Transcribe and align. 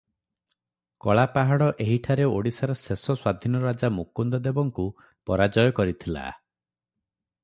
କଳାପାହାଡ଼ 1.03 1.65
ଏହିଠାରେ 1.83 2.23
ଓଡ଼ିଶାର 2.37 2.77
ଶେଷ 2.83 3.01
ସ୍ୱାଧୀନରାଜା 3.23 3.91
ମୁକୁନ୍ଦଦେବଙ୍କୁ 3.97 4.87
ପରାଜୟ 5.31 5.75
କରିଥିଲା। 5.81 6.25